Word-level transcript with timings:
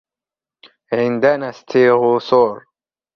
عندنا 0.93 1.51
ستيغوصور. 1.51 2.65